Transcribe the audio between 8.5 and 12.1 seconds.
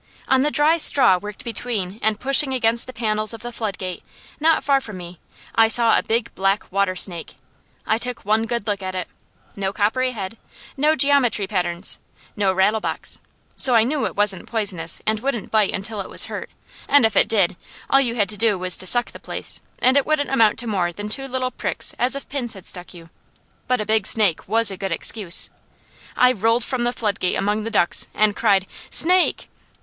look at it: no coppery head, no geometry patterns,